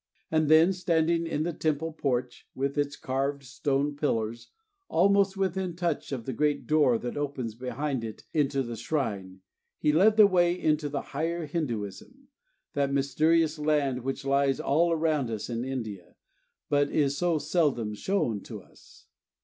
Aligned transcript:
And 0.31 0.49
then, 0.49 0.73
standing 0.73 1.27
in 1.27 1.43
the 1.43 1.53
Temple 1.53 1.93
porch 1.93 2.47
with 2.55 2.75
its 2.75 2.95
carved 2.95 3.43
stone 3.43 3.95
pillars, 3.95 4.49
almost 4.89 5.37
within 5.37 5.75
touch 5.75 6.11
of 6.11 6.25
the 6.25 6.33
great 6.33 6.65
door 6.65 6.97
that 6.97 7.15
opens 7.17 7.53
behind 7.53 8.19
into 8.33 8.63
the 8.63 8.75
shrine, 8.75 9.41
he 9.77 9.93
led 9.93 10.17
the 10.17 10.25
way 10.25 10.59
into 10.59 10.89
the 10.89 11.03
Higher 11.13 11.45
Hinduism 11.45 12.29
that 12.73 12.91
mysterious 12.91 13.59
land 13.59 14.01
which 14.01 14.25
lies 14.25 14.59
all 14.59 14.91
around 14.91 15.29
us 15.29 15.51
in 15.51 15.63
India, 15.63 16.15
but 16.67 16.89
is 16.89 17.15
so 17.15 17.37
seldom 17.37 17.93
shown 17.93 18.41
to 18.41 18.59
us. 18.63 19.05